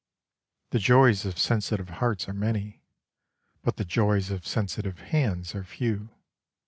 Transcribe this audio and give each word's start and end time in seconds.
The 0.71 0.79
joys 0.79 1.25
of 1.27 1.37
sensitive 1.37 1.89
hearts 1.89 2.27
are 2.27 2.33
many; 2.33 2.81
but 3.61 3.77
the 3.77 3.85
joys 3.85 4.31
of 4.31 4.47
sensitive 4.47 4.97
hands 4.97 5.53
are 5.53 5.63
few. 5.63 6.09